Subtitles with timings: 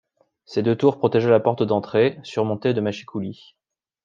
[0.45, 3.55] Ces deux tours protégeaient la porte d'entrée, surmontée de machicoulis.